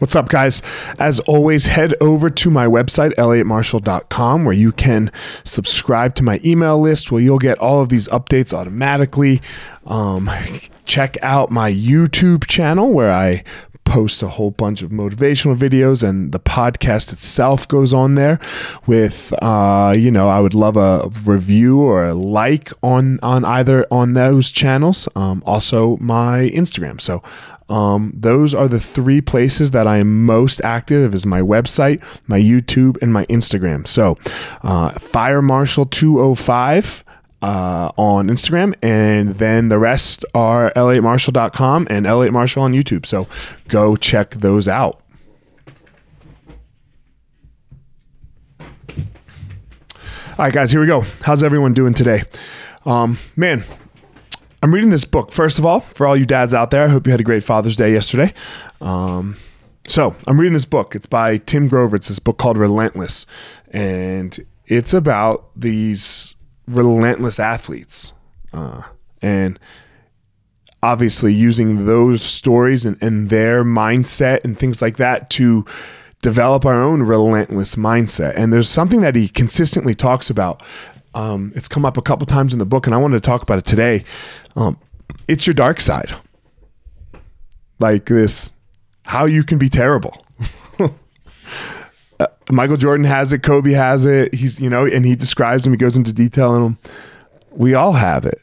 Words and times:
What's 0.00 0.16
up, 0.16 0.28
guys? 0.28 0.60
As 0.98 1.20
always, 1.20 1.66
head 1.66 1.94
over 2.00 2.28
to 2.28 2.50
my 2.50 2.66
website, 2.66 3.14
elliottmarshall.com, 3.14 4.44
where 4.44 4.54
you 4.54 4.72
can 4.72 5.12
subscribe 5.44 6.16
to 6.16 6.24
my 6.24 6.40
email 6.44 6.80
list 6.80 7.12
where 7.12 7.22
you'll 7.22 7.38
get 7.38 7.58
all 7.58 7.80
of 7.80 7.90
these 7.90 8.08
updates 8.08 8.52
automatically. 8.52 9.40
Um, 9.86 10.28
check 10.84 11.16
out 11.22 11.52
my 11.52 11.72
YouTube 11.72 12.48
channel 12.48 12.90
where 12.90 13.12
I 13.12 13.44
post 13.84 14.22
a 14.22 14.28
whole 14.28 14.50
bunch 14.50 14.82
of 14.82 14.90
motivational 14.90 15.56
videos 15.56 16.02
and 16.02 16.32
the 16.32 16.40
podcast 16.40 17.12
itself 17.12 17.68
goes 17.68 17.94
on 17.94 18.14
there 18.16 18.40
with 18.86 19.32
uh, 19.42 19.94
you 19.96 20.10
know 20.10 20.26
i 20.28 20.40
would 20.40 20.54
love 20.54 20.76
a 20.76 21.10
review 21.24 21.80
or 21.80 22.06
a 22.06 22.14
like 22.14 22.72
on 22.82 23.18
on 23.22 23.44
either 23.44 23.86
on 23.90 24.14
those 24.14 24.50
channels 24.50 25.06
um, 25.14 25.42
also 25.46 25.98
my 25.98 26.50
instagram 26.54 26.98
so 26.98 27.22
um, 27.68 28.12
those 28.14 28.54
are 28.54 28.68
the 28.68 28.80
three 28.80 29.20
places 29.20 29.70
that 29.70 29.86
I 29.86 29.98
am 29.98 30.26
most 30.26 30.60
active 30.62 31.14
is 31.14 31.24
my 31.24 31.40
website, 31.40 32.02
my 32.26 32.38
YouTube, 32.38 33.00
and 33.00 33.12
my 33.12 33.24
Instagram. 33.26 33.86
So, 33.86 34.18
uh, 34.62 34.90
Fire 34.98 35.40
Marshall 35.40 35.86
205 35.86 37.04
uh, 37.44 37.90
on 37.96 38.28
Instagram, 38.28 38.74
and 38.82 39.34
then 39.34 39.68
the 39.68 39.78
rest 39.78 40.24
are 40.34 40.72
elliottmarshall.com 40.74 41.86
and 41.90 42.06
Elliott 42.06 42.32
Marshall 42.32 42.62
on 42.62 42.72
YouTube. 42.72 43.04
So 43.04 43.28
go 43.68 43.96
check 43.96 44.30
those 44.30 44.66
out. 44.66 45.02
All 50.36 50.44
right, 50.44 50.52
guys, 50.52 50.72
here 50.72 50.80
we 50.80 50.86
go. 50.86 51.02
How's 51.20 51.42
everyone 51.42 51.74
doing 51.74 51.94
today? 51.94 52.22
Um, 52.86 53.18
man, 53.36 53.62
I'm 54.64 54.72
reading 54.72 54.88
this 54.88 55.04
book. 55.04 55.30
First 55.30 55.58
of 55.58 55.66
all, 55.66 55.80
for 55.80 56.06
all 56.06 56.16
you 56.16 56.24
dads 56.24 56.54
out 56.54 56.70
there, 56.70 56.84
I 56.84 56.88
hope 56.88 57.06
you 57.06 57.10
had 57.10 57.20
a 57.20 57.22
great 57.22 57.44
Father's 57.44 57.76
Day 57.76 57.92
yesterday. 57.92 58.32
Um, 58.80 59.36
so 59.86 60.16
I'm 60.26 60.40
reading 60.40 60.54
this 60.54 60.64
book. 60.64 60.96
It's 60.96 61.04
by 61.04 61.36
Tim 61.36 61.68
Grover. 61.68 61.96
It's 61.96 62.08
this 62.08 62.18
book 62.18 62.38
called 62.38 62.56
Relentless, 62.56 63.26
and 63.72 64.38
it's 64.64 64.94
about 64.94 65.50
these 65.54 66.36
relentless 66.66 67.38
athletes. 67.38 68.14
Uh, 68.54 68.80
and 69.20 69.60
obviously 70.82 71.34
using 71.34 71.84
those 71.84 72.22
stories 72.22 72.86
and, 72.86 72.96
and 73.02 73.28
their 73.28 73.64
mindset 73.64 74.44
and 74.44 74.58
things 74.58 74.80
like 74.80 74.96
that 74.96 75.28
to 75.28 75.66
develop 76.22 76.64
our 76.64 76.82
own 76.82 77.02
relentless 77.02 77.76
mindset. 77.76 78.32
And 78.34 78.50
there's 78.50 78.70
something 78.70 79.02
that 79.02 79.14
he 79.14 79.28
consistently 79.28 79.94
talks 79.94 80.30
about. 80.30 80.62
Um, 81.14 81.52
it's 81.54 81.68
come 81.68 81.84
up 81.84 81.96
a 81.96 82.02
couple 82.02 82.26
times 82.26 82.52
in 82.52 82.58
the 82.58 82.64
book, 82.64 82.86
and 82.86 82.94
I 82.94 82.98
wanted 82.98 83.22
to 83.22 83.26
talk 83.26 83.42
about 83.42 83.58
it 83.58 83.64
today. 83.64 84.04
Um, 84.56 84.78
it's 85.28 85.46
your 85.46 85.54
dark 85.54 85.80
side. 85.80 86.14
Like 87.78 88.06
this, 88.06 88.52
how 89.04 89.24
you 89.24 89.44
can 89.44 89.58
be 89.58 89.68
terrible. 89.68 90.24
Uh, 92.20 92.28
Michael 92.48 92.76
Jordan 92.76 93.04
has 93.04 93.32
it, 93.32 93.42
Kobe 93.42 93.72
has 93.72 94.04
it. 94.04 94.32
He's, 94.32 94.60
you 94.60 94.70
know, 94.70 94.86
and 94.86 95.04
he 95.04 95.16
describes 95.16 95.64
them, 95.64 95.72
he 95.72 95.76
goes 95.76 95.96
into 95.96 96.12
detail 96.12 96.50
on 96.50 96.62
them. 96.62 96.78
We 97.50 97.74
all 97.74 97.94
have 97.94 98.24
it. 98.24 98.40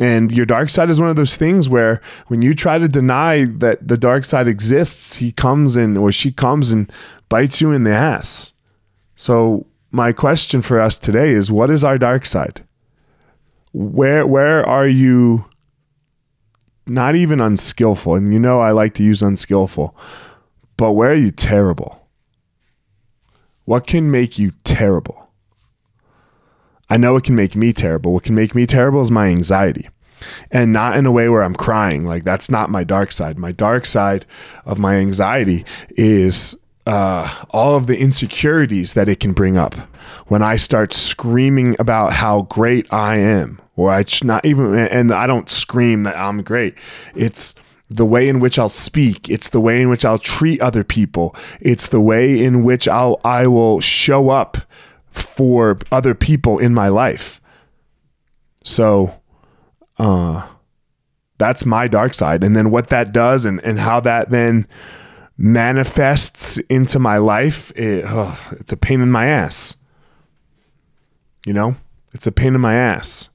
And 0.00 0.30
your 0.30 0.46
dark 0.46 0.70
side 0.70 0.90
is 0.90 1.00
one 1.00 1.10
of 1.10 1.16
those 1.16 1.36
things 1.36 1.68
where 1.68 2.00
when 2.28 2.40
you 2.40 2.54
try 2.54 2.78
to 2.78 2.88
deny 2.88 3.44
that 3.44 3.86
the 3.86 3.98
dark 3.98 4.24
side 4.24 4.46
exists, 4.46 5.16
he 5.16 5.32
comes 5.32 5.76
in 5.76 5.96
or 5.96 6.12
she 6.12 6.30
comes 6.30 6.70
and 6.70 6.90
bites 7.28 7.60
you 7.60 7.72
in 7.72 7.84
the 7.84 7.92
ass. 7.92 8.52
So, 9.16 9.66
my 9.90 10.12
question 10.12 10.62
for 10.62 10.80
us 10.80 10.98
today 10.98 11.30
is 11.30 11.50
what 11.50 11.70
is 11.70 11.84
our 11.84 11.98
dark 11.98 12.26
side? 12.26 12.64
Where 13.72 14.26
where 14.26 14.66
are 14.66 14.88
you 14.88 15.46
not 16.86 17.14
even 17.14 17.40
unskillful? 17.40 18.14
And 18.14 18.32
you 18.32 18.38
know 18.38 18.60
I 18.60 18.70
like 18.70 18.94
to 18.94 19.02
use 19.02 19.22
unskillful. 19.22 19.96
But 20.76 20.92
where 20.92 21.10
are 21.10 21.14
you 21.14 21.30
terrible? 21.30 22.08
What 23.64 23.86
can 23.86 24.10
make 24.10 24.38
you 24.38 24.52
terrible? 24.64 25.28
I 26.88 26.96
know 26.96 27.16
it 27.16 27.24
can 27.24 27.34
make 27.34 27.54
me 27.54 27.72
terrible. 27.72 28.14
What 28.14 28.22
can 28.22 28.34
make 28.34 28.54
me 28.54 28.66
terrible 28.66 29.02
is 29.02 29.10
my 29.10 29.26
anxiety. 29.26 29.88
And 30.50 30.72
not 30.72 30.96
in 30.96 31.04
a 31.04 31.12
way 31.12 31.28
where 31.28 31.42
I'm 31.42 31.54
crying. 31.54 32.06
Like, 32.06 32.24
that's 32.24 32.50
not 32.50 32.70
my 32.70 32.82
dark 32.82 33.12
side. 33.12 33.38
My 33.38 33.52
dark 33.52 33.84
side 33.84 34.24
of 34.64 34.78
my 34.78 34.96
anxiety 34.96 35.64
is 35.90 36.56
uh, 36.88 37.44
all 37.50 37.76
of 37.76 37.86
the 37.86 37.98
insecurities 37.98 38.94
that 38.94 39.10
it 39.10 39.20
can 39.20 39.34
bring 39.34 39.58
up 39.58 39.74
when 40.28 40.42
I 40.42 40.56
start 40.56 40.94
screaming 40.94 41.76
about 41.78 42.14
how 42.14 42.42
great 42.42 42.90
I 42.90 43.16
am, 43.16 43.60
or 43.76 43.90
I 43.90 44.06
not 44.24 44.46
even, 44.46 44.74
and 44.74 45.12
I 45.12 45.26
don't 45.26 45.50
scream 45.50 46.04
that 46.04 46.16
I'm 46.16 46.42
great. 46.42 46.74
It's 47.14 47.54
the 47.90 48.06
way 48.06 48.26
in 48.26 48.40
which 48.40 48.58
I'll 48.58 48.70
speak. 48.70 49.28
It's 49.28 49.50
the 49.50 49.60
way 49.60 49.82
in 49.82 49.90
which 49.90 50.06
I'll 50.06 50.18
treat 50.18 50.62
other 50.62 50.82
people. 50.82 51.36
It's 51.60 51.88
the 51.88 52.00
way 52.00 52.42
in 52.42 52.64
which 52.64 52.88
I'll 52.88 53.20
I 53.22 53.46
will 53.48 53.80
show 53.80 54.30
up 54.30 54.56
for 55.10 55.78
other 55.92 56.14
people 56.14 56.58
in 56.58 56.72
my 56.72 56.88
life. 56.88 57.38
So 58.64 59.14
uh 59.98 60.48
that's 61.36 61.66
my 61.66 61.86
dark 61.86 62.14
side. 62.14 62.42
And 62.42 62.56
then 62.56 62.70
what 62.70 62.88
that 62.88 63.12
does 63.12 63.44
and, 63.44 63.60
and 63.62 63.78
how 63.78 64.00
that 64.00 64.30
then 64.30 64.66
manifests 65.38 66.58
into 66.68 66.98
my 66.98 67.16
life, 67.16 67.70
it, 67.76 68.04
it's 68.52 68.72
a 68.72 68.76
pain 68.76 69.00
in 69.00 69.10
my 69.10 69.26
ass. 69.26 69.76
You 71.46 71.52
know? 71.52 71.76
It's 72.12 72.26
a 72.26 72.32
pain 72.32 72.54
in 72.54 72.60
my 72.60 72.74
ass. 72.74 73.30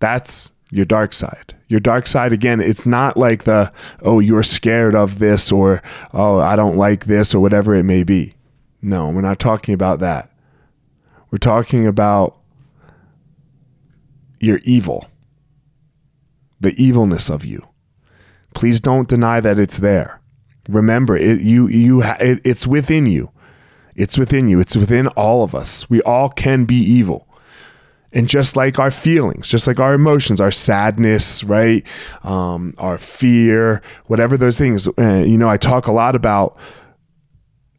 That's 0.00 0.50
your 0.70 0.84
dark 0.84 1.12
side. 1.12 1.54
Your 1.68 1.80
dark 1.80 2.06
side, 2.06 2.32
again, 2.32 2.60
it's 2.60 2.84
not 2.84 3.16
like 3.16 3.44
the, 3.44 3.72
oh, 4.02 4.20
you're 4.20 4.42
scared 4.42 4.94
of 4.94 5.18
this 5.18 5.52
or, 5.52 5.82
oh, 6.12 6.38
I 6.38 6.56
don't 6.56 6.76
like 6.76 7.04
this 7.04 7.34
or 7.34 7.40
whatever 7.40 7.74
it 7.74 7.84
may 7.84 8.04
be. 8.04 8.34
No, 8.82 9.08
we're 9.10 9.20
not 9.20 9.38
talking 9.38 9.74
about 9.74 10.00
that. 10.00 10.30
We're 11.30 11.38
talking 11.38 11.86
about 11.86 12.38
your 14.40 14.60
evil, 14.64 15.06
the 16.60 16.72
evilness 16.82 17.28
of 17.28 17.44
you. 17.44 17.66
Please 18.54 18.80
don't 18.80 19.08
deny 19.08 19.40
that 19.40 19.58
it's 19.58 19.78
there. 19.78 20.20
Remember, 20.68 21.16
it, 21.16 21.40
you, 21.40 21.66
you, 21.66 22.02
it, 22.02 22.40
it's 22.44 22.66
within 22.66 23.06
you. 23.06 23.30
It's 23.96 24.16
within 24.16 24.48
you. 24.48 24.60
It's 24.60 24.76
within 24.76 25.08
all 25.08 25.42
of 25.42 25.54
us. 25.54 25.90
We 25.90 26.00
all 26.02 26.28
can 26.28 26.66
be 26.66 26.76
evil. 26.76 27.26
And 28.12 28.28
just 28.28 28.56
like 28.56 28.78
our 28.78 28.90
feelings, 28.90 29.48
just 29.48 29.66
like 29.66 29.80
our 29.80 29.92
emotions, 29.92 30.40
our 30.40 30.50
sadness, 30.50 31.44
right? 31.44 31.84
Um, 32.22 32.74
our 32.78 32.96
fear, 32.96 33.82
whatever 34.06 34.36
those 34.36 34.56
things, 34.56 34.88
uh, 34.98 35.24
you 35.26 35.36
know, 35.36 35.48
I 35.48 35.56
talk 35.56 35.86
a 35.88 35.92
lot 35.92 36.14
about 36.14 36.56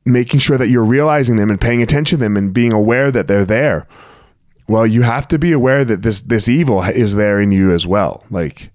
making 0.06 0.40
sure 0.40 0.58
that 0.58 0.68
you're 0.68 0.84
realizing 0.84 1.38
them 1.38 1.50
and 1.50 1.60
paying 1.60 1.82
attention 1.82 2.20
to 2.20 2.24
them 2.24 2.38
and 2.38 2.54
being 2.54 2.74
aware 2.74 3.12
that 3.12 3.28
they're 3.28 3.46
there. 3.46 3.88
Well, 4.68 4.86
you 4.86 5.02
have 5.02 5.28
to 5.30 5.40
be 5.40 5.52
aware 5.52 5.84
that 5.84 6.04
this 6.04 6.22
this 6.22 6.48
evil 6.48 6.84
is 6.84 7.16
there 7.16 7.42
in 7.42 7.52
you 7.52 7.72
as 7.72 7.88
well. 7.88 8.24
Like 8.30 8.72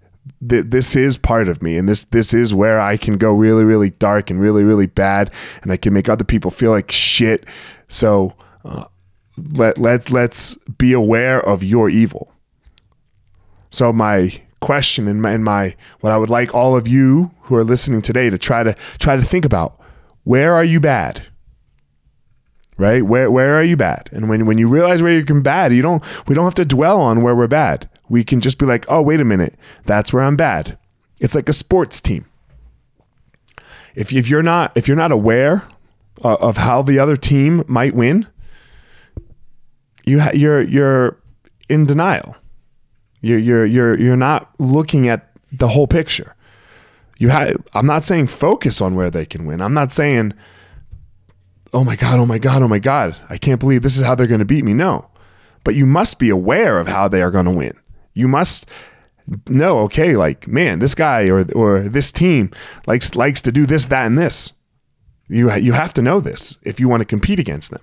th- 0.48 0.66
this 0.68 0.96
is 0.96 1.16
part 1.16 1.48
of 1.48 1.62
me, 1.62 1.76
and 1.76 1.88
this 1.88 2.04
this 2.04 2.34
is 2.34 2.54
where 2.54 2.80
I 2.80 2.96
can 2.96 3.16
go 3.16 3.32
really 3.32 3.64
really 3.64 3.90
dark 3.90 4.30
and 4.30 4.40
really 4.40 4.64
really 4.64 4.86
bad, 4.86 5.30
and 5.62 5.72
I 5.72 5.76
can 5.76 5.92
make 5.92 6.08
other 6.08 6.24
people 6.24 6.50
feel 6.50 6.70
like 6.70 6.90
shit. 6.90 7.46
So. 7.88 8.34
Uh, 8.64 8.84
let 9.36 9.78
let 9.78 10.10
let's 10.10 10.54
be 10.78 10.92
aware 10.92 11.40
of 11.40 11.62
your 11.62 11.88
evil. 11.88 12.32
So 13.70 13.92
my 13.92 14.40
question 14.60 15.08
and 15.08 15.20
my, 15.20 15.32
and 15.32 15.44
my 15.44 15.76
what 16.00 16.12
I 16.12 16.16
would 16.16 16.30
like 16.30 16.54
all 16.54 16.76
of 16.76 16.88
you 16.88 17.32
who 17.42 17.56
are 17.56 17.64
listening 17.64 18.00
today 18.02 18.30
to 18.30 18.38
try 18.38 18.62
to 18.62 18.74
try 18.98 19.16
to 19.16 19.22
think 19.22 19.44
about 19.44 19.80
where 20.22 20.54
are 20.54 20.64
you 20.64 20.80
bad? 20.80 21.22
Right? 22.76 23.04
Where 23.04 23.30
where 23.30 23.58
are 23.58 23.62
you 23.62 23.76
bad? 23.76 24.08
And 24.12 24.28
when 24.28 24.46
when 24.46 24.58
you 24.58 24.68
realize 24.68 25.02
where 25.02 25.12
you're 25.12 25.40
bad, 25.40 25.74
you 25.74 25.82
don't 25.82 26.02
we 26.26 26.34
don't 26.34 26.44
have 26.44 26.54
to 26.54 26.64
dwell 26.64 27.00
on 27.00 27.22
where 27.22 27.34
we're 27.34 27.46
bad. 27.46 27.88
We 28.08 28.24
can 28.24 28.40
just 28.40 28.58
be 28.58 28.66
like, 28.66 28.84
"Oh, 28.88 29.02
wait 29.02 29.20
a 29.20 29.24
minute. 29.24 29.54
That's 29.84 30.12
where 30.12 30.22
I'm 30.22 30.36
bad." 30.36 30.78
It's 31.20 31.34
like 31.34 31.48
a 31.48 31.52
sports 31.52 32.00
team. 32.00 32.26
If 33.94 34.12
if 34.12 34.28
you're 34.28 34.42
not 34.42 34.72
if 34.74 34.88
you're 34.88 34.96
not 34.96 35.12
aware 35.12 35.66
uh, 36.22 36.34
of 36.34 36.56
how 36.58 36.82
the 36.82 36.98
other 36.98 37.16
team 37.16 37.64
might 37.66 37.94
win, 37.94 38.26
you 40.04 40.20
ha- 40.20 40.32
you're 40.34 40.62
you're 40.62 41.16
in 41.68 41.86
denial. 41.86 42.36
You're 43.20 43.38
you're 43.38 43.64
you're 43.64 43.98
you're 43.98 44.16
not 44.16 44.50
looking 44.58 45.08
at 45.08 45.30
the 45.52 45.68
whole 45.68 45.86
picture. 45.86 46.34
You 47.18 47.28
have. 47.28 47.56
I'm 47.72 47.86
not 47.86 48.02
saying 48.02 48.26
focus 48.26 48.80
on 48.80 48.94
where 48.96 49.10
they 49.10 49.24
can 49.24 49.46
win. 49.46 49.60
I'm 49.60 49.74
not 49.74 49.92
saying, 49.92 50.34
oh 51.72 51.84
my 51.84 51.96
god, 51.96 52.18
oh 52.18 52.26
my 52.26 52.38
god, 52.38 52.62
oh 52.62 52.68
my 52.68 52.80
god, 52.80 53.16
I 53.30 53.38
can't 53.38 53.60
believe 53.60 53.82
this 53.82 53.96
is 53.96 54.02
how 54.02 54.14
they're 54.14 54.26
going 54.26 54.40
to 54.40 54.44
beat 54.44 54.64
me. 54.64 54.74
No, 54.74 55.08
but 55.62 55.74
you 55.74 55.86
must 55.86 56.18
be 56.18 56.28
aware 56.28 56.80
of 56.80 56.88
how 56.88 57.08
they 57.08 57.22
are 57.22 57.30
going 57.30 57.46
to 57.46 57.50
win. 57.52 57.74
You 58.14 58.28
must 58.28 58.66
know, 59.48 59.78
okay, 59.80 60.16
like 60.16 60.46
man, 60.46 60.78
this 60.78 60.94
guy 60.94 61.28
or 61.28 61.50
or 61.52 61.80
this 61.80 62.12
team 62.12 62.50
likes 62.86 63.14
likes 63.14 63.40
to 63.42 63.52
do 63.52 63.66
this, 63.66 63.86
that, 63.86 64.06
and 64.06 64.18
this. 64.18 64.52
You 65.28 65.52
you 65.54 65.72
have 65.72 65.94
to 65.94 66.02
know 66.02 66.20
this 66.20 66.58
if 66.62 66.78
you 66.78 66.88
want 66.88 67.00
to 67.00 67.06
compete 67.06 67.38
against 67.38 67.70
them. 67.70 67.80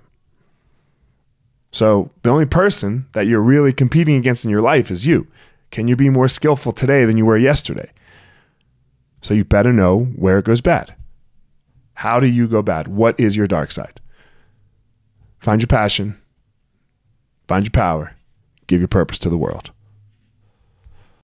So 1.72 2.10
the 2.22 2.30
only 2.30 2.46
person 2.46 3.06
that 3.12 3.26
you're 3.26 3.40
really 3.40 3.72
competing 3.72 4.16
against 4.16 4.44
in 4.44 4.50
your 4.50 4.60
life 4.60 4.90
is 4.90 5.06
you. 5.06 5.26
Can 5.70 5.88
you 5.88 5.96
be 5.96 6.10
more 6.10 6.28
skillful 6.28 6.72
today 6.72 7.06
than 7.06 7.16
you 7.16 7.24
were 7.24 7.38
yesterday? 7.38 7.90
So 9.22 9.32
you 9.32 9.44
better 9.44 9.72
know 9.72 10.04
where 10.16 10.38
it 10.38 10.44
goes 10.44 10.60
bad. 10.60 10.94
How 11.94 12.20
do 12.20 12.26
you 12.26 12.46
go 12.46 12.62
bad? 12.62 12.88
What 12.88 13.18
is 13.18 13.36
your 13.36 13.46
dark 13.46 13.72
side? 13.72 14.00
Find 15.38 15.60
your 15.60 15.66
passion, 15.66 16.20
find 17.48 17.64
your 17.64 17.72
power, 17.72 18.14
give 18.66 18.80
your 18.80 18.88
purpose 18.88 19.18
to 19.20 19.30
the 19.30 19.38
world. 19.38 19.72